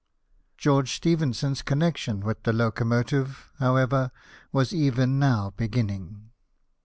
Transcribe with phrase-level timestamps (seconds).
[0.57, 4.09] George Stephenson's connection with the locomotive, however,
[4.51, 6.31] was even now beginning.